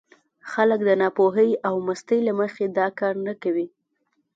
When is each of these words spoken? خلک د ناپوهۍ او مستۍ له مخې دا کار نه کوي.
خلک 0.51 0.79
د 0.85 0.89
ناپوهۍ 1.01 1.51
او 1.67 1.75
مستۍ 1.87 2.19
له 2.27 2.33
مخې 2.41 2.65
دا 2.77 2.87
کار 2.99 3.15
نه 3.27 3.33
کوي. 3.43 3.67